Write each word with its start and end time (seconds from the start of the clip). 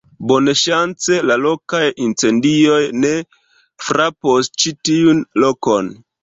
bonŝance 0.29 1.17
la 1.31 1.35
lokaj 1.41 1.81
incendioj 2.05 2.79
ne 3.03 3.11
frapos 3.89 4.51
ĉi 4.65 4.75
tiun 4.91 5.23
lokon. 5.47 5.93